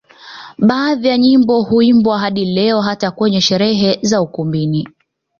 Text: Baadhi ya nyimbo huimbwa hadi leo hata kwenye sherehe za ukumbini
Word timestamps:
Baadhi 0.57 1.07
ya 1.07 1.17
nyimbo 1.17 1.61
huimbwa 1.63 2.19
hadi 2.19 2.45
leo 2.45 2.81
hata 2.81 3.11
kwenye 3.11 3.41
sherehe 3.41 3.99
za 4.01 4.21
ukumbini 4.21 4.87